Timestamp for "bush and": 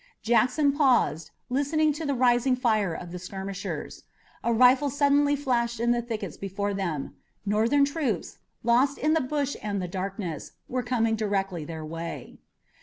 9.21-9.79